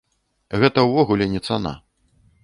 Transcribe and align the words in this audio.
Гэта 0.61 0.85
ўвогуле 0.87 1.27
не 1.33 1.41
цана. 1.49 1.73